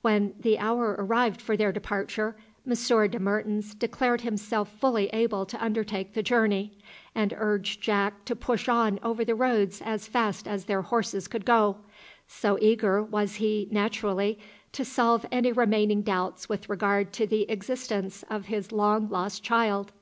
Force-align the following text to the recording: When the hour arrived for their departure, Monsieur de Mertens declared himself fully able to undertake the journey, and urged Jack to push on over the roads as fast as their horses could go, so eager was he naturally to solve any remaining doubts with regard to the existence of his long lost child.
When 0.00 0.32
the 0.40 0.58
hour 0.58 0.96
arrived 0.98 1.42
for 1.42 1.54
their 1.54 1.70
departure, 1.70 2.34
Monsieur 2.64 3.08
de 3.08 3.18
Mertens 3.20 3.74
declared 3.74 4.22
himself 4.22 4.70
fully 4.80 5.08
able 5.08 5.44
to 5.44 5.62
undertake 5.62 6.14
the 6.14 6.22
journey, 6.22 6.78
and 7.14 7.34
urged 7.36 7.82
Jack 7.82 8.24
to 8.24 8.34
push 8.34 8.70
on 8.70 8.98
over 9.02 9.22
the 9.22 9.34
roads 9.34 9.82
as 9.84 10.08
fast 10.08 10.48
as 10.48 10.64
their 10.64 10.80
horses 10.80 11.28
could 11.28 11.44
go, 11.44 11.76
so 12.26 12.56
eager 12.62 13.02
was 13.02 13.34
he 13.34 13.68
naturally 13.70 14.38
to 14.72 14.82
solve 14.82 15.26
any 15.30 15.52
remaining 15.52 16.00
doubts 16.00 16.48
with 16.48 16.70
regard 16.70 17.12
to 17.12 17.26
the 17.26 17.42
existence 17.50 18.24
of 18.30 18.46
his 18.46 18.72
long 18.72 19.10
lost 19.10 19.42
child. 19.44 19.92